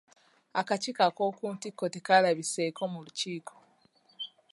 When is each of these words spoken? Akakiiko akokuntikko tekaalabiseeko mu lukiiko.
Akakiiko 0.59 1.01
akokuntikko 1.09 1.85
tekaalabiseeko 1.93 2.83
mu 2.91 2.99
lukiiko. 3.05 3.53